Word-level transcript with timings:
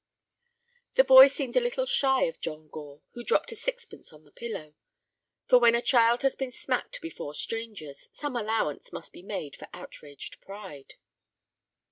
The 0.95 1.03
boy 1.03 1.27
seemed 1.27 1.55
a 1.55 1.59
little 1.59 1.85
shy 1.85 2.23
of 2.23 2.39
John 2.41 2.69
Gore, 2.69 3.03
who 3.11 3.23
dropped 3.23 3.51
a 3.51 3.55
sixpence 3.55 4.11
on 4.11 4.23
the 4.23 4.31
pillow; 4.31 4.73
for 5.45 5.59
when 5.59 5.75
a 5.75 5.81
child 5.83 6.23
has 6.23 6.35
been 6.35 6.51
smacked 6.51 7.01
before 7.01 7.35
strangers, 7.35 8.09
some 8.11 8.35
allowance 8.35 8.91
must 8.91 9.13
be 9.13 9.21
made 9.21 9.55
for 9.55 9.67
outraged 9.73 10.41
pride. 10.41 10.95